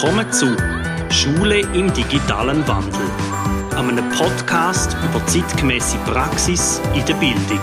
[0.00, 0.56] Willkommen zu
[1.10, 3.10] Schule im digitalen Wandel,
[3.74, 7.58] einem Podcast über zeitgemäße Praxis in der Bildung.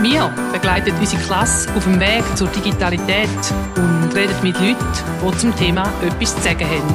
[0.00, 3.28] Wir begleiten unsere Klasse auf dem Weg zur Digitalität
[3.76, 4.78] und reden mit Leuten,
[5.22, 6.94] die zum Thema etwas zu sagen haben.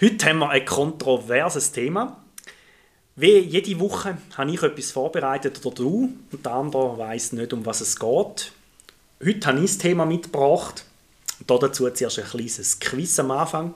[0.00, 2.23] Heute haben wir ein kontroverses Thema.
[3.16, 7.64] Wie jede Woche habe ich etwas vorbereitet oder du und der andere weiß nicht, um
[7.64, 8.52] was es geht.
[9.24, 10.84] Heute habe ich das Thema mitgebracht.
[11.46, 13.74] dazu zuerst ein kleines Quiz am Anfang.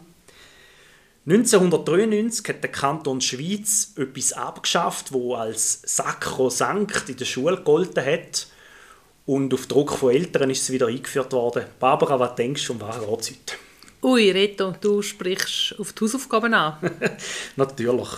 [1.25, 8.49] 1993 hat der Kanton Schweiz etwas abgeschafft, wo als sakrosankt in der Schule gegolten hat.
[9.25, 11.67] Und auf Druck von Eltern ist es wieder eingeführt worden.
[11.79, 13.55] Barbara, was denkst du, um was geht es heute?
[14.03, 16.79] Ui, Reto, du sprichst auf die Hausaufgaben an.
[17.57, 18.09] Natürlich.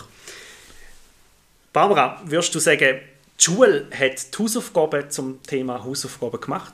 [1.73, 2.99] Barbara, würdest du sagen,
[3.39, 6.73] die Schule hat die Hausaufgaben zum Thema Hausaufgaben gemacht?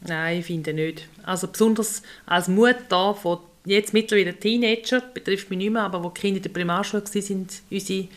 [0.00, 1.08] Nein, ich finde nicht.
[1.22, 6.20] Also besonders als Mutter von jetzt mittlerweile Teenager, betrifft mich nicht mehr, aber wo die
[6.20, 8.08] Kinder in der Primarschule waren, sind unsere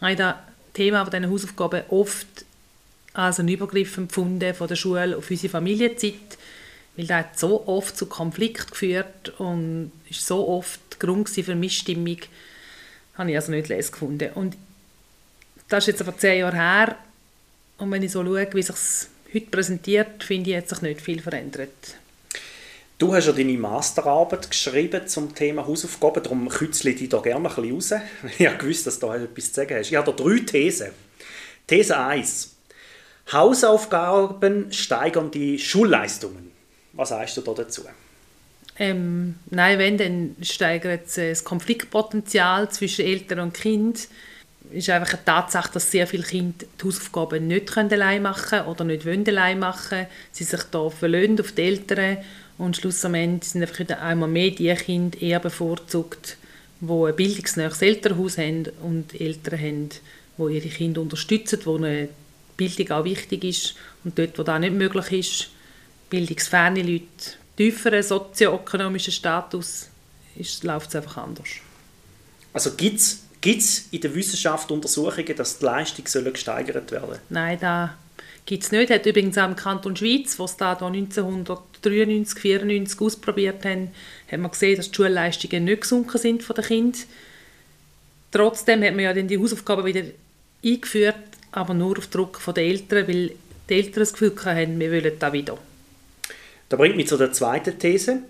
[0.00, 0.34] ein
[0.74, 2.26] Thema von diesen Hausaufgaben oft
[3.12, 6.14] als ein Übergriff empfunden von der Schule auf unsere Familienzeit,
[6.96, 12.18] weil das hat so oft zu Konflikt geführt und ist so oft Grund für Missstimmung,
[13.14, 14.30] habe ich also nicht lesen gefunden.
[14.34, 14.56] Und
[15.70, 16.96] das ist jetzt aber zehn Jahre her
[17.78, 21.22] und wenn ich so schaue, wie sich heute präsentiert, finde ich, hat sich nicht viel
[21.22, 21.96] verändert.
[22.98, 27.48] Du hast ja deine Masterarbeit geschrieben zum Thema Hausaufgaben, darum kützle ich dich da gerne
[27.48, 27.94] ein bisschen raus.
[28.38, 29.90] Ich habe gewusst, dass du da etwas zu sagen hast.
[29.90, 30.90] Ich habe da drei Thesen.
[31.66, 32.56] These 1.
[33.32, 36.50] Hausaufgaben steigern die Schulleistungen.
[36.92, 37.84] Was sagst du da dazu?
[38.76, 44.08] Ähm, nein, wenn, dann steigert es das Konfliktpotenzial zwischen Eltern und Kind
[44.70, 48.84] ist einfach eine Tatsache, dass sehr viele Kinder die Hausaufgaben nicht allein machen können oder
[48.84, 50.06] nicht wollen allein machen.
[50.32, 52.18] Sie sich da verlöhnt auf die Eltern
[52.58, 56.36] und schlussendlich sind einfach einmal mehr die Kinder eher bevorzugt,
[56.80, 59.88] die ein bildungsnäheres Elternhaus haben und Eltern haben,
[60.38, 62.08] die ihre Kinder unterstützen, wo eine
[62.56, 65.50] Bildung auch wichtig ist und dort, wo das nicht möglich ist,
[66.10, 67.04] bildungsferne Leute,
[67.56, 69.88] tieferen sozioökonomischen Status,
[70.62, 71.48] läuft es einfach anders.
[72.52, 77.18] Also gibt es Gibt es in der Wissenschaft Untersuchungen, dass die Leistung gesteigert werden soll?
[77.30, 77.96] Nein, da
[78.44, 78.90] gibt es nicht.
[78.90, 83.92] Hat übrigens auch im Kanton Schweiz, wo es da 1993, 1994 ausprobiert haben,
[84.30, 87.00] hat man gesehen, dass die Schulleistungen nicht gesunken sind von den Kindern.
[88.30, 90.02] Trotzdem hat man ja dann die Hausaufgaben wieder
[90.64, 91.16] eingeführt,
[91.52, 93.32] aber nur auf Druck der Eltern, weil
[93.68, 95.58] die Eltern das Gefühl haben, wir wollen da wieder.
[96.68, 98.20] Das bringt mich zu der zweiten These.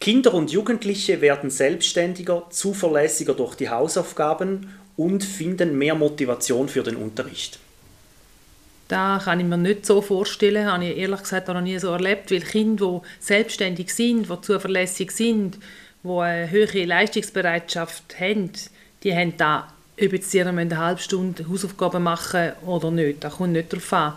[0.00, 6.96] Kinder und Jugendliche werden selbstständiger, zuverlässiger durch die Hausaufgaben und finden mehr Motivation für den
[6.96, 7.58] Unterricht.
[8.88, 12.30] Da kann ich mir nicht so vorstellen, habe ich ehrlich gesagt noch nie so erlebt,
[12.30, 15.58] weil Kinder, die selbstständig sind, die zuverlässig sind,
[16.02, 18.50] die eine höhere Leistungsbereitschaft haben,
[19.02, 23.52] die haben da, ob jetzt sie eine halbe Stunde Hausaufgaben machen oder nicht, das kommt
[23.52, 24.12] nicht darauf an.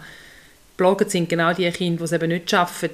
[0.75, 2.91] Bloggen sind genau die Kinder, die es eben nicht schaffen,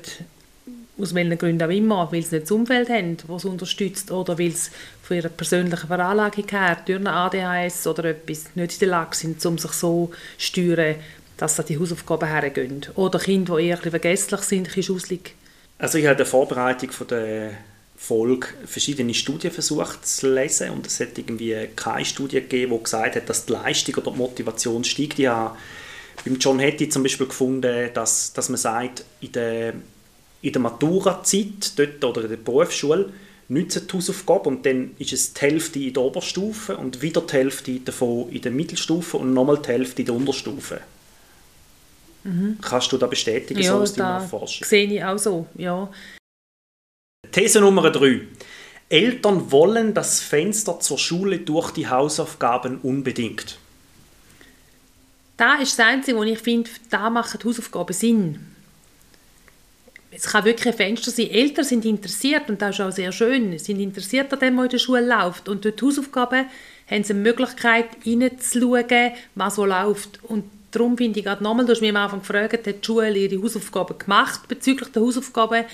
[0.97, 4.37] aus welchen Gründen auch immer, weil sie nicht das Umfeld haben, das sie unterstützt, oder
[4.37, 4.69] weil sie
[5.01, 9.43] von ihrer persönlichen Veranlagung her, durch eine ADHS oder etwas, nicht in der Lage sind,
[9.45, 10.95] um sich so zu steuern,
[11.37, 12.85] dass sie die Hausaufgaben hergehen.
[12.95, 15.35] Oder Kinder, die eher vergesslich sind, ein schusselig.
[15.79, 17.51] Also ich habe in der Vorbereitung von der
[17.97, 23.15] Folge verschiedene Studien versucht zu lesen und es hat irgendwie keine Studie gegeben, die gesagt
[23.15, 25.19] hat, dass die Leistung oder die Motivation steigt.
[25.19, 25.57] Ich habe
[26.25, 29.73] beim John Hattie zum Beispiel gefunden, dass, dass man sagt, in der
[30.43, 33.11] in der Matura-Zeit dort, oder in der Berufsschule
[33.47, 37.33] nützen die Hausaufgaben und dann ist es die Hälfte in der Oberstufe und wieder die
[37.33, 40.81] Hälfte davon in der Mittelstufe und nochmal die Hälfte in der Unterstufe.
[42.23, 42.57] Mhm.
[42.61, 44.67] Kannst du da bestätigen, ja, so aus deiner Forschung?
[44.67, 45.89] sehe ich auch so, ja.
[47.31, 48.21] These Nummer 3.
[48.89, 53.57] Eltern wollen das Fenster zur Schule durch die Hausaufgaben unbedingt.
[55.37, 58.52] Da ist das Einzige, wo ich finde, da machen die Hausaufgaben Sinn
[60.15, 61.29] es kann wirklich ein Fenster sein.
[61.29, 64.69] Eltern sind interessiert und das ist auch sehr schön, sind interessiert an dem, was in
[64.69, 65.49] der Schule läuft.
[65.49, 66.45] Und durch die Hausaufgaben
[66.89, 70.19] haben sie die Möglichkeit, hineinzuschauen, was so läuft.
[70.23, 73.17] Und darum finde ich gerade nochmal, du hast mich am Anfang gefragt, hat die Schule
[73.17, 75.65] ihre Hausaufgaben gemacht bezüglich der Hausaufgaben?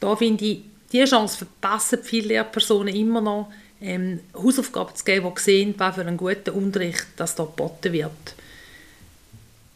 [0.00, 0.62] Da finde ich,
[0.92, 3.50] diese Chance verpassen viele Lehrpersonen immer noch,
[3.80, 8.34] ähm, Hausaufgaben zu geben, die sehen, was für einen guten Unterricht das da geboten wird.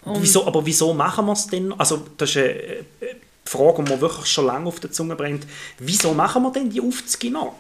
[0.04, 1.72] wieso, aber wieso machen wir es denn?
[1.72, 2.84] Also das ist eine,
[3.44, 5.46] Frage, die mir wirklich schon lange auf der Zunge brennt.
[5.78, 7.54] Wieso machen wir denn die Aufzüge noch?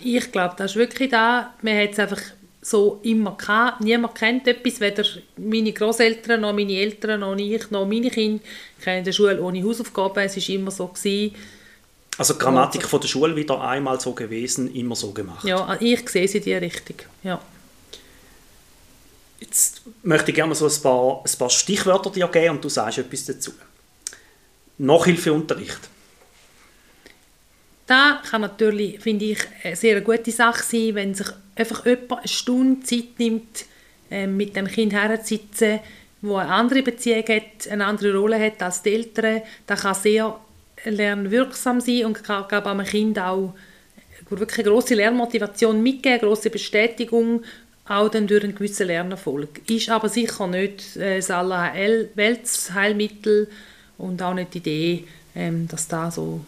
[0.00, 1.52] Ich glaube, das ist wirklich da.
[1.62, 2.20] Man hat es einfach
[2.60, 3.80] so immer gehabt.
[3.80, 5.04] Niemand kennt etwas, weder
[5.36, 8.42] meine Großeltern noch meine Eltern noch ich noch meine Kinder
[8.82, 10.24] kennen die Schule ohne Hausaufgaben.
[10.24, 11.34] Es war immer so gewesen.
[12.18, 15.44] Also Grammatik von der Schule wieder einmal so gewesen, immer so gemacht.
[15.46, 16.96] Ja, ich sehe sie in die Richtung.
[17.22, 17.40] Ja.
[19.40, 22.98] Jetzt möchte ich gerne so ein paar, ein paar Stichwörter dir geben und du sagst
[22.98, 23.52] etwas dazu.
[24.78, 25.80] Nachhilfeunterricht.
[27.86, 32.28] Da kann natürlich, finde ich, eine sehr gute Sache sein, wenn sich einfach jemand eine
[32.28, 33.66] Stunde Zeit nimmt,
[34.10, 35.80] äh, mit dem Kind herzusitzen,
[36.20, 39.42] wo eine andere Beziehung hat, eine andere Rolle hat als die Eltern.
[39.66, 40.38] Das kann sehr
[40.84, 43.54] lernwirksam sein und kann, glaube einem Kind auch
[44.28, 47.42] wirklich eine grosse Lernmotivation mitgeben, eine grosse Bestätigung,
[47.86, 49.68] auch dann durch einen gewissen Lernerfolg.
[49.68, 53.48] Ist aber sicher nicht äh, das Weltsheilmittel
[54.02, 55.04] und auch nicht die Idee,
[55.34, 56.40] ähm, dass das so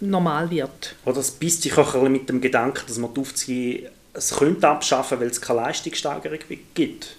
[0.00, 0.96] normal wird.
[1.04, 4.68] Oder es beißt sich auch ein mit dem Gedanken, dass man die Aufzüge es könnte
[4.68, 6.38] abschaffen, weil es keine Leistungssteigerung
[6.74, 7.16] gibt.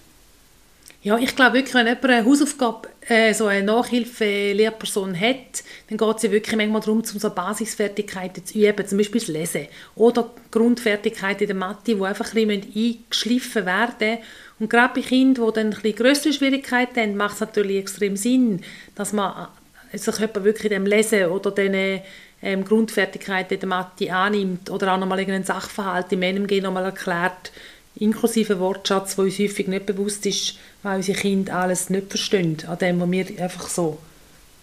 [1.04, 6.16] Ja, ich glaube wirklich, wenn jemand eine Hausaufgabe, äh, so eine Nachhilfe-Lehrperson hat, dann geht
[6.16, 9.68] es ja wirklich manchmal darum, um so Basisfertigkeiten zu üben, zum Beispiel das Lesen.
[9.96, 14.20] Oder Grundfertigkeiten in der Mathe, die einfach ein bisschen eingeschliffen werden
[14.62, 18.16] Und gerade bei Kindern, die dann ein bisschen größere Schwierigkeiten haben, macht es natürlich extrem
[18.16, 18.64] Sinn,
[18.96, 19.50] dass man
[19.92, 22.00] sich jemand wirklich dem Lesen oder diesen
[22.42, 27.52] ähm, Grundfertigkeiten in der Mathe annimmt oder auch nochmal irgendeinen Sachverhalt im NMG nochmal erklärt,
[27.96, 32.78] inklusive Wortschatz, wo uns häufig nicht bewusst ist, weil unsere Kinder alles nicht verstehen, an
[32.78, 34.00] dem, was wir einfach so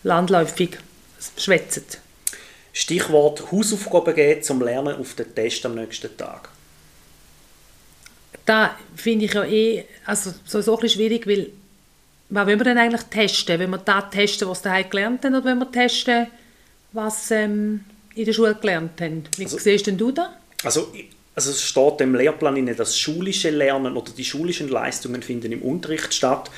[0.02, 0.78] landläufig
[1.37, 1.84] schwätzen.
[2.72, 6.50] Stichwort Hausaufgaben geben zum Lernen auf den Test am nächsten Tag.
[8.46, 11.50] Da finde ich ja eh also so, so ein schwierig, weil
[12.28, 13.58] was wollen wir denn eigentlich testen?
[13.58, 16.28] Wenn wir da testen, was sie daheim gelernt haben, oder wenn wir testen,
[16.93, 17.84] was ähm,
[18.14, 19.25] in der Schule gelernt haben.
[19.37, 20.28] Wie also, siehst denn du das?
[20.62, 20.93] Also,
[21.40, 25.62] also es steht im Lehrplan, in, das schulische Lernen oder die schulischen Leistungen finden im
[25.62, 26.50] Unterricht statt.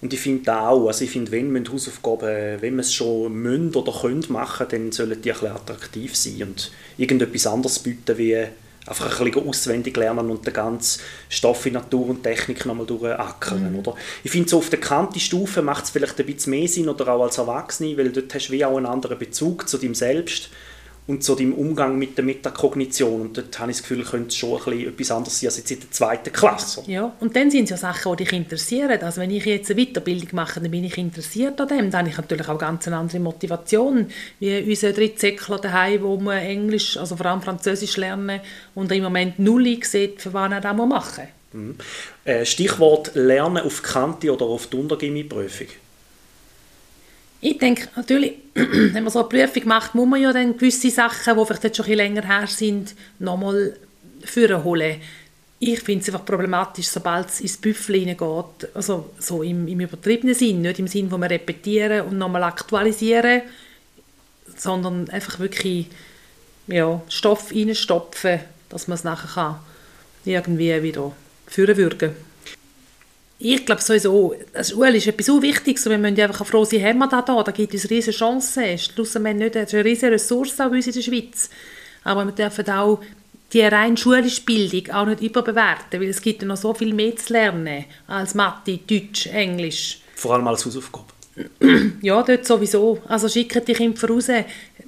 [0.00, 3.74] Und ich finde auch, also ich finde, wenn man Hausaufgaben, wenn man es schon müssen
[3.74, 8.46] oder können machen, dann sollen die ein bisschen attraktiv sein und irgendetwas anderes bieten wie
[8.86, 13.72] einfach ein bisschen auswendig lernen und den ganzen Stoff in Natur und Technik nochmal durchackern.
[13.72, 13.78] Mhm.
[13.80, 13.96] Oder?
[14.22, 17.24] Ich finde, so auf der Kanti-Stufe macht es vielleicht ein bisschen mehr Sinn, oder auch
[17.24, 20.48] als Erwachsene, weil dort hast du wie auch einen anderen Bezug zu dem Selbst
[21.08, 23.22] und zu deinem Umgang mit der Metakognition.
[23.22, 25.56] Und dort habe ich das Gefühl, könnte es schon ein bisschen etwas anderes sein als
[25.56, 26.82] jetzt in der zweiten Klasse.
[26.86, 29.00] Ja, und dann sind es ja Sachen, die dich interessieren.
[29.00, 31.90] Also wenn ich jetzt eine Weiterbildung mache, dann bin ich interessiert an dem.
[31.90, 34.06] Dann habe ich natürlich auch ganz eine andere Motivation,
[34.38, 38.40] wie unsere Drittsäckler daheim, wo man Englisch, also vor allem Französisch lernen
[38.74, 41.18] und im Moment null sieht, für was er das machen muss.
[41.52, 41.76] Mhm.
[42.26, 45.68] Äh, Stichwort Lernen auf Kante oder auf die Untergimmi-Prüfung.
[47.40, 48.34] Ich denke, natürlich,
[48.92, 51.76] wenn man so eine Prüfung macht, muss man ja dann gewisse Sachen, die vielleicht jetzt
[51.76, 53.76] schon ein bisschen länger her sind, nochmal
[54.64, 54.96] holen.
[55.60, 60.34] Ich finde es einfach problematisch, sobald es ins Büffel hineingeht, also so im, im übertriebenen
[60.34, 63.42] Sinn, nicht im Sinn, wo wir repetieren und nochmal aktualisieren,
[64.56, 65.88] sondern einfach wirklich
[66.68, 69.56] ja, Stoff reinstopfen, dass man es nachher kann
[70.24, 71.12] irgendwie wieder
[71.46, 72.14] führen würde
[73.40, 76.98] ich glaube sowieso, das Schule ist etwas so Wichtiges wir müssen einfach froh sein, haben
[76.98, 78.76] wir da, da gibt es riesige Chancen.
[78.76, 81.50] Schlussendlich nicht, das ist eine riesige Ressource bei uns in der Schweiz.
[82.02, 83.00] Aber wir dürfen auch
[83.52, 87.14] die rein schulische Bildung auch nicht überbewerten, weil es gibt ja noch so viel mehr
[87.16, 90.00] zu lernen als Mathe, Deutsch, Englisch.
[90.16, 91.17] Vor allem als Hausaufgabe.
[92.02, 92.98] Ja, dort sowieso.
[93.06, 94.28] Also schicken die Kinder raus.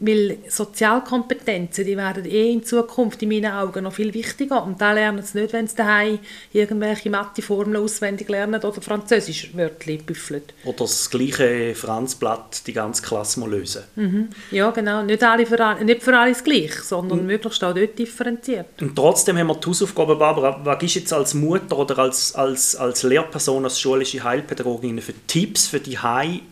[0.02, 4.64] Weil Sozialkompetenzen, die werden eh in Zukunft in meinen Augen noch viel wichtiger.
[4.64, 6.18] Und da lernen sie nicht, wenn sie daheim
[6.52, 10.42] irgendwelche Mathe-Formeln auswendig lernen oder Französisch Wörter büffeln.
[10.64, 13.82] Oder das gleiche Franzblatt die ganze Klasse mal lösen.
[13.96, 14.28] Mhm.
[14.50, 15.02] Ja, genau.
[15.02, 17.26] Nicht, alle für, alle, nicht für alles gleich, sondern mhm.
[17.26, 18.80] möglichst auch dort differenziert.
[18.80, 22.74] Und trotzdem haben wir die Hausaufgabe, Barbara, was ist jetzt als Mutter oder als, als,
[22.74, 25.98] als Lehrperson, als schulische Heilpädagogin für Tipps für die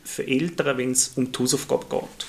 [0.04, 2.26] Für Eltern, wenn es um die Hausaufgabe geht?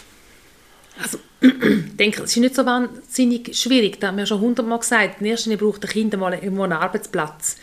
[1.02, 4.00] Also, ich denke, es ist nicht so wahnsinnig schwierig.
[4.00, 5.22] Da haben wir schon hundertmal gesagt.
[5.22, 7.58] In erster Linie braucht ein Kind mal irgendwo einen Arbeitsplatz.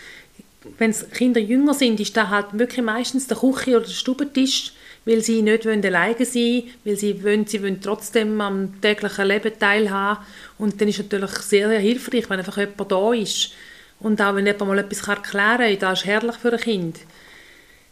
[0.78, 4.72] Wenn Kinder jünger sind, ist da halt wirklich meistens der Küche oder der Stubentisch,
[5.04, 9.52] weil sie nicht wollen alleine sein weil sie wollen, sie wollen trotzdem am täglichen Leben
[9.58, 10.24] teilhaben.
[10.58, 13.52] Und dann ist es natürlich sehr, sehr hilfreich, wenn einfach jemand da ist.
[14.00, 16.98] Und auch wenn jemand mal etwas erklären kann, das ist herrlich für ein Kind.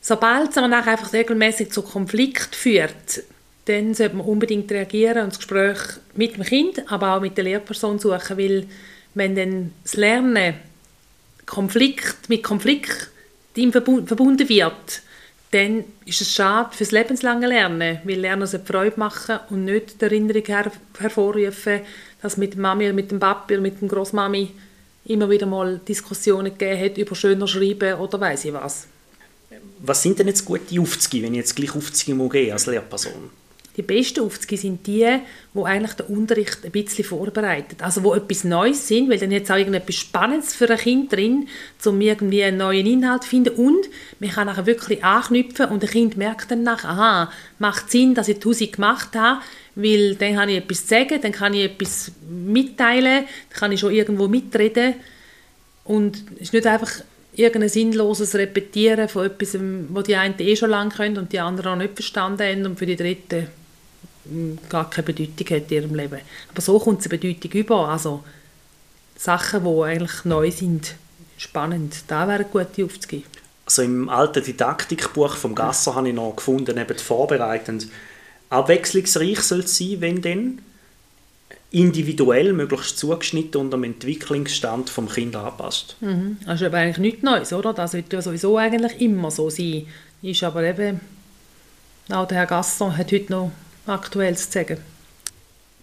[0.07, 3.23] Sobald es aber einfach regelmäßig zu Konflikt führt,
[3.65, 5.79] dann sollte man unbedingt reagieren und das Gespräch
[6.15, 8.67] mit dem Kind, aber auch mit der Lehrperson suchen, weil
[9.15, 10.57] wenn dann das Lernen
[11.47, 13.09] Konflikt, mit Konflikt
[13.55, 15.01] verbunden wird,
[15.53, 20.03] dann ist es schade für das lebenslange Lernen, weil Lernen sollte Freude machen und nicht
[20.03, 21.81] die Erinnerung her hervorrufen,
[22.21, 24.51] dass mit der Mami oder mit dem Papi oder mit dem Großmami
[25.07, 28.89] immer wieder mal Diskussionen gegeben hat über schöner Schreiben oder weiß ich was.
[29.81, 33.31] Was sind denn jetzt gute Aufzüge, wenn ich jetzt gleich Aufzüge muss gehen als Lehrperson?
[33.77, 35.19] Die besten Aufzüge sind die,
[35.53, 37.83] wo eigentlich den Unterricht ein bisschen vorbereitet.
[37.83, 41.49] Also wo etwas Neues sind, weil dann jetzt auch irgendetwas Spannendes für ein Kind drin,
[41.85, 43.55] um irgendwie einen neuen Inhalt zu finden.
[43.57, 43.89] Und
[44.21, 48.29] man kann nachher wirklich anknüpfen und ein Kind merkt dann nach, aha, macht Sinn, dass
[48.29, 49.41] ich die Musik gemacht habe,
[49.75, 53.81] weil dann habe ich etwas zu sagen, dann kann ich etwas mitteilen, dann kann ich
[53.81, 54.95] schon irgendwo mitreden.
[55.83, 56.93] Und es ist nicht einfach
[57.37, 59.57] irgendein sinnloses Repetieren von etwas,
[59.89, 62.79] was die einen eh schon lange können und die anderen noch nicht verstanden haben und
[62.79, 63.49] für die Dritten
[64.69, 66.21] gar keine Bedeutung hat in ihrem Leben.
[66.51, 67.89] Aber so kommt es eine Bedeutung über.
[67.89, 68.25] Also
[69.17, 70.95] Sachen, die eigentlich neu sind,
[71.37, 73.25] spannend, da wäre gute aufzugeben.
[73.67, 77.89] Also im alten Didaktikbuch vom Gasser habe ich noch gefunden, eben vorbereitend,
[78.51, 80.63] abwechslungsreich soll es sein, wenn denn
[81.75, 85.97] individuell, möglichst zugeschnitten und am Entwicklungsstand vom Kind anpasst.
[86.01, 86.39] Mhm.
[86.47, 87.75] Das ist aber eigentlich nichts Neues, oder?
[87.75, 89.87] Das wird ja sowieso eigentlich immer so sein.
[90.23, 91.01] Ist aber eben,
[92.11, 93.53] auch der Herr Gasson hat heute noch
[93.87, 94.79] Aktuelles zu sagen?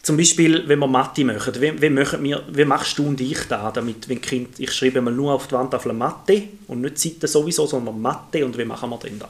[0.01, 3.39] Zum Beispiel, wenn wir Mathe machen, wie, wie, machen wir, wie machst du und ich
[3.47, 7.27] da, damit, wenn kind, ich schreibe mal nur auf die Wandtafel Mathe und nicht Seiten
[7.27, 9.29] sowieso, sondern Mathe und wie machen wir denn da?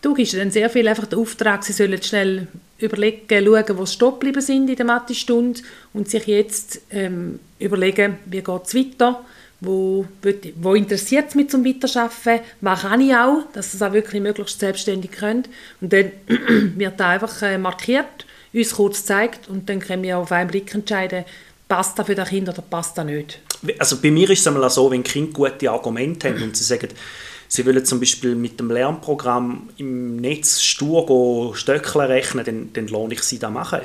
[0.00, 2.48] Du gibst dann sehr viel einfach den Auftrag, sie sollen schnell
[2.78, 5.60] überlegen, schauen, wo sie stehen geblieben sind in der Mathe-Stunde
[5.92, 9.24] und sich jetzt ähm, überlegen, wie geht es weiter,
[9.60, 10.06] wo,
[10.60, 14.22] wo interessiert es mich zum Weiterarbeiten, was kann ich auch, dass sie es auch wirklich
[14.22, 15.44] möglichst selbstständig können.
[15.80, 16.12] Und dann
[16.76, 20.72] wird da einfach äh, markiert, uns kurz gezeigt und dann können wir auf einen Blick
[20.74, 21.24] entscheiden,
[21.68, 23.40] passt das für das Kind oder passt das nicht.
[23.78, 26.88] Also bei mir ist es einmal so, wenn Kinder gute Argumente haben und sie sagen,
[27.48, 33.14] sie wollen zum Beispiel mit dem Lernprogramm im Netz stur Stöckchen rechnen, dann, dann lohne
[33.14, 33.80] ich sie das machen.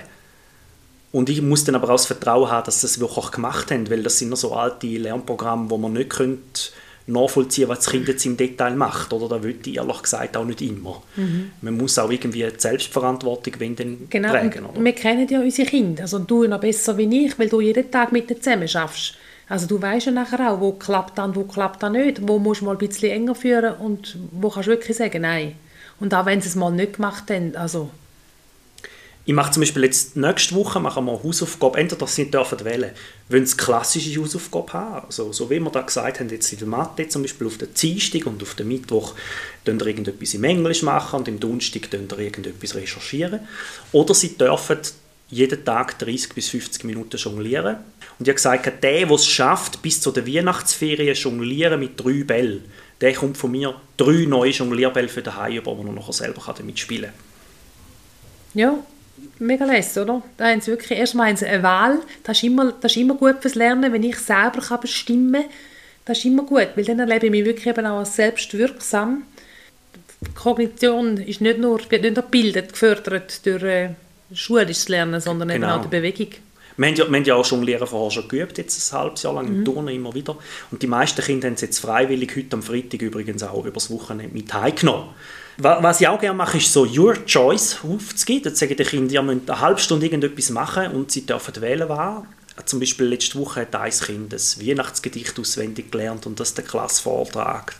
[1.12, 3.89] Und ich muss dann aber auch das Vertrauen haben, dass sie es wirklich gemacht haben,
[3.89, 6.72] weil das sind noch so alte Lernprogramme, wo man nicht könnte
[7.05, 9.12] nachvollziehen was das Kind jetzt im Detail macht.
[9.13, 11.01] Oder da würde ich ehrlich gesagt auch nicht immer.
[11.15, 11.51] Mhm.
[11.62, 14.29] Man muss auch irgendwie die Selbstverantwortung wenn dann genau.
[14.29, 14.65] tragen.
[14.65, 14.84] Oder?
[14.84, 18.12] Wir kennen ja unsere Kinder, also du noch besser wie ich, weil du jeden Tag
[18.12, 19.15] mit ihnen zusammen schaffst.
[19.50, 22.62] Also du weißt ja nachher auch, wo klappt dann, wo klappt dann nicht, wo musst
[22.62, 25.56] du mal ein bisschen enger führen und wo kannst du wirklich sagen, nein.
[26.00, 27.90] Und auch wenn sie es mal nicht gemacht haben, also
[29.26, 32.92] ich mache zum Beispiel jetzt nächste Woche machen wir eine Hausaufgabe, entweder sie dürfen wählen,
[33.30, 36.68] wollen sie klassische Hausaufgabe haben, also so wie wir da gesagt haben, jetzt in der
[36.68, 39.16] Mathe zum Beispiel auf der Dienstag und auf dem Mittwoch
[39.66, 43.40] ihr irgendetwas im Englisch machen und im Donnerstag ihr irgendetwas recherchieren.
[43.94, 44.80] Oder sie dürfen
[45.34, 47.78] jeden Tag 30 bis 50 Minuten jonglieren.
[48.20, 52.24] Und ich habe gesagt, der, der es schafft, bis zu der Weihnachtsferien jonglieren mit drei
[52.24, 52.63] Bällen,
[53.02, 56.80] der kommt von mir drei neue Jonglierbälle für daheim über, die er nachher selber damit
[56.80, 57.13] spielen kann.
[58.54, 58.78] Ja,
[59.40, 60.22] mega lässig, oder?
[60.38, 63.56] Da haben sie wirklich, erstmal eine Wahl, das ist, immer, das ist immer gut fürs
[63.56, 65.52] Lernen, wenn ich selber kann bestimmen kann,
[66.06, 69.24] das ist immer gut, weil dann erlebe ich mich wirklich eben auch als selbstwirksam.
[70.22, 73.90] Die Kognition ist nicht nur, wird nicht nur gebildet, gefördert durch äh,
[74.36, 75.68] schulisches Lernen, sondern genau.
[75.68, 76.28] eben auch die Bewegung.
[76.75, 79.34] Wir haben, ja, wir haben ja auch Jonglieren vorher schon geübt, jetzt ein halbes Jahr
[79.34, 79.66] lang im mhm.
[79.66, 80.36] Turnen immer wieder.
[80.72, 84.34] Und die meisten Kinder haben es jetzt freiwillig heute am Freitag übrigens auch übers Wochenende
[84.34, 85.10] mit heimgenommen.
[85.58, 88.46] Was ich auch gerne mache, ist so Your Choice aufzugeben.
[88.46, 91.88] Dort sagen die Kinder, ihr müsst eine halbe Stunde irgendetwas machen und sie dürfen wählen,
[91.88, 92.24] was.
[92.66, 97.02] Zum Beispiel letzte Woche hat ein Kind ein Weihnachtsgedicht auswendig gelernt und das der Klasse
[97.02, 97.76] vortragt.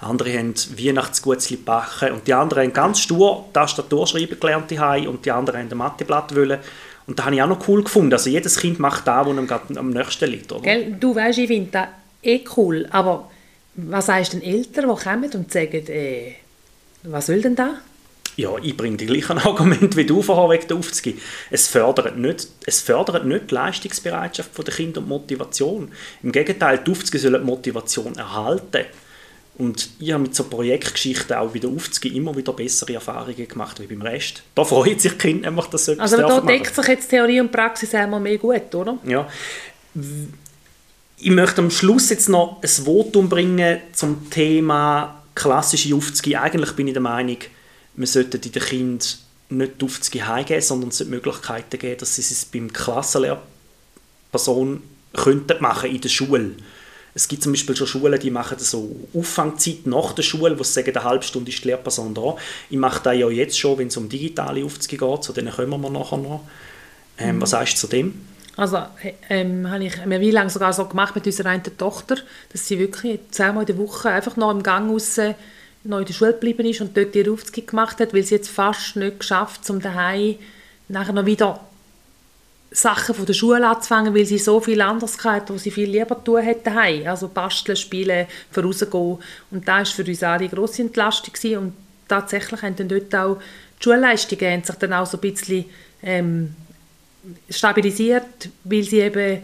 [0.00, 4.72] Andere haben Weihnachtsgutzli backen und die anderen haben ganz stur Tastatur schreiben gelernt
[5.06, 6.58] und die anderen haben ein Matheblatt wollen.
[7.06, 8.12] Und da habe ich auch noch cool gefunden.
[8.12, 10.50] Also jedes Kind macht da, wo ihm am nächsten liegt.
[10.50, 10.62] Oder?
[10.62, 11.86] Gell, du weißt, ich finde das
[12.22, 13.30] eh cool, aber
[13.76, 16.34] was du den Eltern, die kommen und sagen, äh,
[17.04, 17.76] was will denn da?
[18.36, 21.20] Ja, ich bringe die gleichen Argumente wie du vorher wegen der aufzugeben.
[21.50, 25.90] Es fördert nicht, es fördert nicht die Leistungsbereitschaft der Kinder und Motivation.
[26.22, 28.84] Im Gegenteil, die Aufzüge sollen die Motivation erhalten.
[29.58, 33.86] Und ich habe mit so Projektgeschichten auch wieder aufzugeben immer wieder bessere Erfahrungen gemacht wie
[33.86, 34.42] beim Rest.
[34.54, 37.50] Da freut sich Kind nämlich, dass so etwas Also da deckt sich jetzt Theorie und
[37.50, 38.98] Praxis einmal mehr gut, oder?
[39.06, 39.26] Ja.
[41.16, 46.38] Ich möchte am Schluss jetzt noch ein Votum bringen zum Thema klassische Aufzüge.
[46.38, 47.38] Eigentlich bin ich der Meinung,
[47.96, 49.00] man sollte den Kindern
[49.48, 55.62] nicht die Aufzüge heimgeben, sondern es sollte Möglichkeiten geben, dass sie es beim Klassenlehrperson könnten
[55.62, 56.52] machen in der Schule.
[57.14, 60.74] Es gibt zum Beispiel schon Schulen, die machen so Auffangzeit nach der Schule, wo sie
[60.74, 62.36] sagen, eine halbe Stunde ist die Lehrperson da.
[62.68, 65.80] Ich mache das ja jetzt schon, wenn es um digitale Aufzüge geht, zu denen kommen
[65.80, 66.42] wir nachher noch.
[67.16, 67.40] Ähm, mhm.
[67.40, 68.26] Was sagst du zu dem?
[68.58, 68.82] Also
[69.30, 72.16] ähm, habe ich mir wie lange sogar so gemacht mit unserer einen Tochter,
[72.52, 75.18] dass sie wirklich zweimal in der Woche einfach noch im Gang raus
[75.86, 78.50] noch in der Schule geblieben ist und dort ihre Aufzüge gemacht hat, weil sie jetzt
[78.50, 80.36] fast nicht geschafft um daheim
[80.88, 81.60] nachher noch wieder
[82.70, 86.22] Sachen von der Schule anzufangen, weil sie so viel anderes hatten, was sie viel lieber
[86.22, 86.76] tun hätten
[87.06, 89.18] Also basteln, spielen, vorausgehen.
[89.50, 91.32] Und das war für uns alle eine grosse Entlastung.
[91.32, 91.58] Gewesen.
[91.58, 91.72] Und
[92.08, 93.38] tatsächlich haben dann dort auch
[93.78, 95.64] die Schulleistungen haben sich dann auch so ein bisschen
[96.02, 96.54] ähm,
[97.50, 99.42] stabilisiert, weil sie eben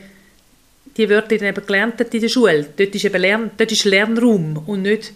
[0.97, 2.67] die Wörter dann eben gelernt haben in der Schule.
[2.77, 5.13] Dort ist eben Lern, dort ist Lernraum und nicht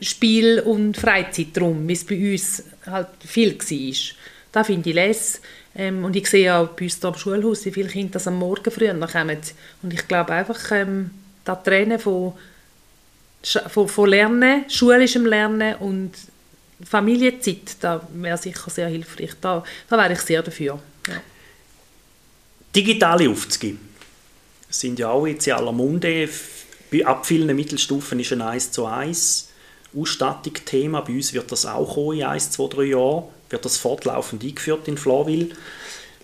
[0.00, 4.16] Spiel- und Freizeitraum, wie es bei uns halt viel war.
[4.52, 5.40] Da finde ich les.
[5.74, 8.38] Ähm, und ich sehe auch bei uns hier am Schulhaus, wie viele Kinder das am
[8.38, 9.38] Morgen früher kommen.
[9.82, 11.10] Und ich glaube einfach, ähm,
[11.44, 12.32] das Trennen von,
[13.68, 16.12] von, von Lernen, schulischem Lernen und
[16.84, 19.32] Familienzeit, da wäre sicher sehr hilfreich.
[19.40, 20.78] Da, da wäre ich sehr dafür.
[21.08, 21.22] Ja.
[22.74, 23.76] Digitale Aufzüge
[24.68, 26.28] sind ja auch jetzt in aller Munde.
[27.04, 29.48] Ab vielen Mittelstufen ist ein 1 zu 1
[29.96, 31.00] Ausstattung Thema.
[31.00, 33.24] Bei uns wird das auch kommen in 1, 2, 3 Jahren.
[33.50, 35.48] Wird das fortlaufend eingeführt in Florville.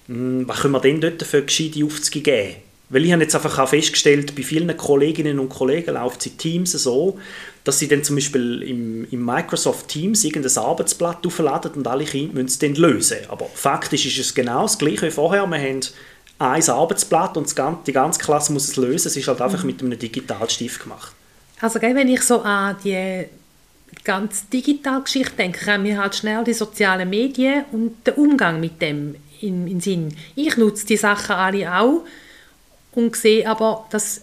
[0.07, 2.57] Hm, was können wir denn dort für gescheite Aufzüge geben?
[2.93, 6.37] Weil ich habe jetzt einfach auch festgestellt, bei vielen Kolleginnen und Kollegen läuft es in
[6.37, 7.19] Teams so,
[7.65, 12.35] dass sie dann zum Beispiel im, im Microsoft Teams irgendein Arbeitsblatt aufladen und alle Kinder
[12.35, 13.17] müssen es dann lösen.
[13.29, 15.47] Aber faktisch ist es genau das Gleiche wie vorher.
[15.47, 15.81] Wir haben
[16.39, 17.51] ein Arbeitsblatt und
[17.87, 19.09] die ganze Klasse muss es lösen.
[19.09, 19.69] Es ist halt einfach mhm.
[19.69, 21.13] mit einem Digitalstift gemacht.
[21.63, 23.25] Also wenn ich so an die
[24.05, 28.81] ganz digitale Geschichte denke, haben wir halt schnell die sozialen Medien und den Umgang mit
[28.83, 30.15] dem in, in Sinn.
[30.35, 32.05] Ich nutze die Sachen alle auch
[32.93, 34.23] und sehe aber, dass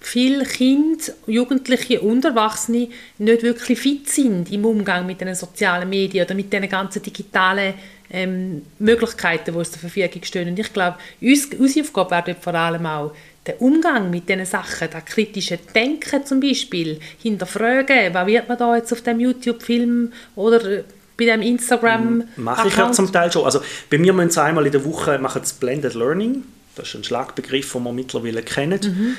[0.00, 2.88] viele Kinder, Jugendliche und Erwachsene
[3.18, 7.74] nicht wirklich fit sind im Umgang mit den sozialen Medien oder mit den ganzen digitalen
[8.10, 10.48] ähm, Möglichkeiten, die uns zur Verfügung stehen.
[10.48, 13.12] Und ich glaube, uns, unsere Aufgabe wird vor allem auch
[13.46, 18.76] der Umgang mit diesen Sachen, das kritische Denken zum Beispiel, hinterfragen, was wird man da
[18.76, 20.84] jetzt auf dem YouTube-Film oder
[21.16, 23.44] bei dem Instagram Mache ich ja zum Teil schon.
[23.44, 26.44] Also bei mir müssen sie einmal in der Woche machen das Blended Learning.
[26.74, 28.80] Das ist ein Schlagbegriff, den wir mittlerweile kennen.
[28.82, 29.16] Mhm.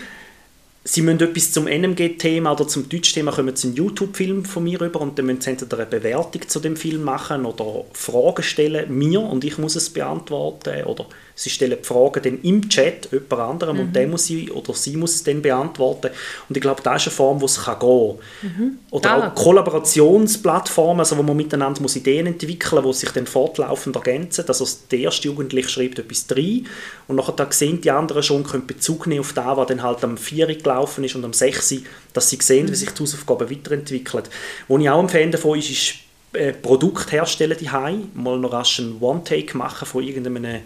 [0.86, 5.00] Sie müssen etwas zum NMG-Thema oder zum Deutsch-Thema kommen Sie einen YouTube-Film von mir rüber
[5.00, 9.22] und dann müssen Sie entweder eine Bewertung zu dem Film machen oder Fragen stellen, mir,
[9.22, 13.78] und ich muss es beantworten oder Sie stellen die Fragen dann im Chat jemand anderem
[13.78, 13.82] mhm.
[13.84, 16.12] und der muss sie oder sie muss es dann beantworten.
[16.48, 18.78] Und ich glaube, das ist eine Form, wo es kann gehen mhm.
[18.92, 19.28] Oder ah.
[19.28, 24.46] auch Kollaborationsplattformen, also wo man miteinander muss Ideen entwickeln muss, die sich dann fortlaufend ergänzen.
[24.48, 26.68] Also der erste Jugendliche schreibt etwas rein
[27.08, 30.18] und nachher sehen die anderen schon, können Bezug nehmen auf das, was dann halt am
[30.18, 31.76] 4 gelaufen ist und am 6
[32.14, 32.72] dass sie sehen, mhm.
[32.72, 34.24] wie sich die Hausaufgaben weiterentwickeln.
[34.68, 35.94] Wo ich auch ein Fan davon ist, ist
[36.34, 37.70] äh, Produkt herstellen die
[38.14, 40.62] mal noch rasch einen One-Take machen von irgendeinem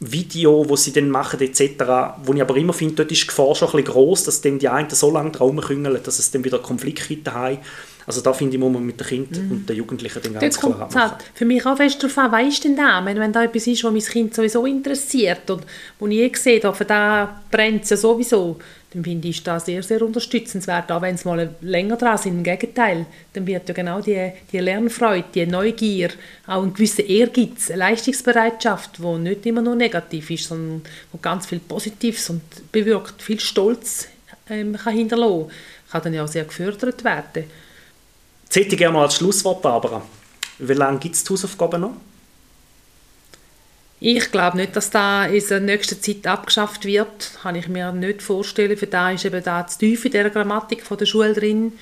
[0.00, 1.84] Video, wo sie dann machen etc.,
[2.24, 4.58] wo ich aber immer finde, dort ist die Gefahr schon ein bisschen gross, dass dann
[4.58, 7.58] die einen so lange Traum küngeln, dass es dann wieder Konflikte haben.
[8.06, 9.52] Also da finde ich, muss man mit den Kindern mhm.
[9.52, 10.94] und den Jugendlichen dann ganz klar machen.
[10.94, 13.04] Halt für mich auch fest darauf an, was ist denn da?
[13.04, 15.62] Wenn, wenn da etwas ist, was mein Kind sowieso interessiert und
[15.98, 18.58] wo ich eh sehe, da, für da brennt es ja sowieso,
[18.94, 22.38] dann finde ich das sehr, sehr unterstützenswert, auch wenn es mal länger dran sind.
[22.38, 26.10] Im Gegenteil, dann wird ja genau die, die Lernfreude, die Neugier,
[26.46, 31.46] auch ein gewisser Ehrgeiz, eine Leistungsbereitschaft, die nicht immer nur negativ ist, sondern wo ganz
[31.46, 34.08] viel Positives und bewirkt, viel Stolz
[34.48, 35.50] ähm, kann hinterlassen,
[35.90, 37.44] kann dann ja auch sehr gefördert werden.
[38.54, 40.00] Jetzt hätte ich gerne noch als Schlusswort, Barbara.
[40.60, 41.96] Wie lange gibt es die Hausaufgaben noch?
[43.98, 47.32] Ich glaube nicht, dass da in der nächsten Zeit abgeschafft wird.
[47.42, 48.76] Kann ich mir nicht vorstellen.
[48.76, 51.72] Für da ist eben da zu tief in der Grammatik von der Schule drin.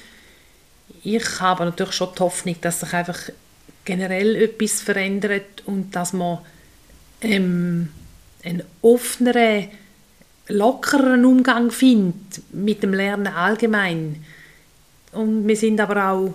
[1.04, 3.20] Ich habe natürlich schon die Hoffnung, dass sich einfach
[3.84, 6.38] generell etwas verändert und dass man
[7.20, 7.90] ähm,
[8.44, 9.68] einen offeneren,
[10.48, 14.24] lockereren Umgang findet mit dem Lernen allgemein.
[15.12, 16.34] Und wir sind aber auch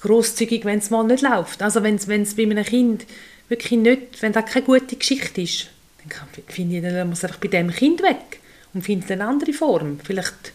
[0.00, 1.62] großzügig, wenn es mal nicht läuft.
[1.62, 3.06] Also wenn es bei einem Kind
[3.48, 7.48] wirklich nicht, wenn das keine gute Geschichte ist, dann finde ich, dann muss einfach bei
[7.48, 8.40] dem Kind weg
[8.72, 9.98] und findet eine andere Form.
[10.02, 10.52] Vielleicht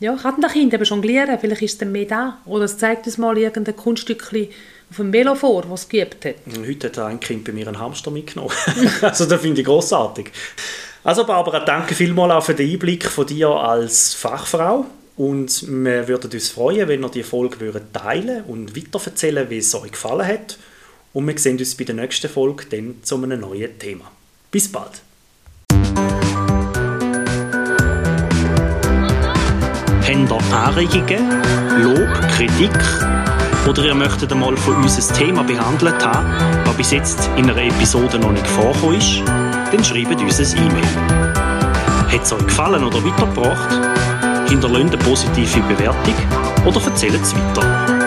[0.00, 2.38] ja, kann das Kind eben jonglieren, vielleicht ist es dann mehr da.
[2.46, 4.48] Oder es zeigt uns mal irgendein Kunststückchen
[4.90, 6.36] auf dem Velo vor, das es hat.
[6.66, 8.50] Heute hat ein Kind bei mir einen Hamster mitgenommen.
[9.02, 10.30] also das finde ich großartig.
[11.04, 14.86] Also Barbara, danke vielmals auch für den Einblick von dir als Fachfrau.
[15.20, 19.92] Und wir würden uns freuen, wenn ihr die Folge teilen und weiterverzählen, wie es euch
[19.92, 20.56] gefallen hat.
[21.12, 24.10] Und wir sehen uns bei der nächsten Folge dann zu einem neuen Thema.
[24.50, 25.02] Bis bald!
[30.08, 31.42] Habt ihr Anregungen,
[31.82, 32.70] Lob, Kritik
[33.68, 37.62] oder ihr möchtet einmal von uns ein Thema behandelt haben, das bis jetzt in einer
[37.62, 40.86] Episode noch nicht vorgekommen ist, dann schreibt uns ein E-Mail.
[42.10, 43.99] Hat es euch gefallen oder weitergebracht?
[44.50, 46.14] Hinterlasst eine positive Bewertung
[46.66, 47.99] oder erzählt es weiter.